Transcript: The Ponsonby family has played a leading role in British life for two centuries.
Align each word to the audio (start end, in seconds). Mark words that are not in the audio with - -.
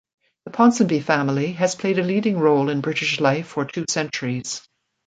The 0.45 0.49
Ponsonby 0.51 0.99
family 1.01 1.51
has 1.51 1.75
played 1.75 1.99
a 1.99 2.03
leading 2.03 2.39
role 2.39 2.71
in 2.71 2.81
British 2.81 3.19
life 3.19 3.49
for 3.49 3.65
two 3.65 3.85
centuries. 3.87 4.67